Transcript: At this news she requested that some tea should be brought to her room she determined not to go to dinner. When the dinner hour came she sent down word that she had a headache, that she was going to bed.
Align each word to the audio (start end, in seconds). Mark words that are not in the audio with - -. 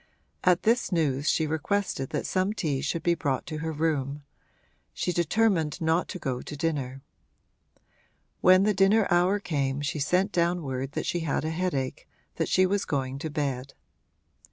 At 0.43 0.63
this 0.63 0.91
news 0.91 1.29
she 1.29 1.45
requested 1.45 2.09
that 2.09 2.25
some 2.25 2.53
tea 2.53 2.81
should 2.81 3.03
be 3.03 3.13
brought 3.13 3.45
to 3.45 3.59
her 3.59 3.71
room 3.71 4.23
she 4.95 5.13
determined 5.13 5.79
not 5.79 6.07
to 6.07 6.17
go 6.17 6.41
to 6.41 6.57
dinner. 6.57 7.03
When 8.39 8.63
the 8.63 8.73
dinner 8.73 9.05
hour 9.11 9.37
came 9.39 9.81
she 9.83 9.99
sent 9.99 10.31
down 10.31 10.63
word 10.63 10.93
that 10.93 11.05
she 11.05 11.19
had 11.19 11.45
a 11.45 11.51
headache, 11.51 12.09
that 12.37 12.49
she 12.49 12.65
was 12.65 12.83
going 12.83 13.19
to 13.19 13.29
bed. 13.29 13.75